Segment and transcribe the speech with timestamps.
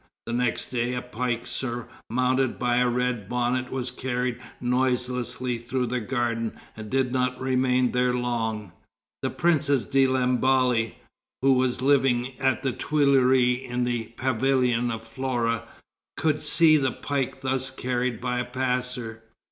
[0.25, 5.99] The next day a pike surmounted by a red bonnet was carried noiselessly through the
[5.99, 8.71] garden, and did not remain there long."
[9.21, 10.93] The Princess de Lamballe,
[11.43, 15.67] who was living at the Tuileries in the Pavilion of Flora,
[16.17, 19.21] could see the pike thus carried by a passer.